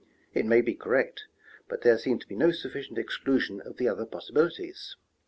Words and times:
It 0.33 0.47
may 0.47 0.61
be 0.61 0.73
correct, 0.73 1.25
but 1.69 1.83
there 1.83 1.99
seems 1.99 2.21
to 2.23 2.27
be 2.27 2.35
no 2.35 2.49
sufficient 2.49 2.97
exclusion 2.97 3.61
of 3.63 3.79
other 3.79 4.07
possibilities. 4.07 4.95